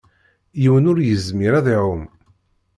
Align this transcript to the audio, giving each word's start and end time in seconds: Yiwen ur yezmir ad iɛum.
Yiwen 0.61 0.89
ur 0.91 0.97
yezmir 1.01 1.53
ad 1.59 1.67
iɛum. 1.75 2.03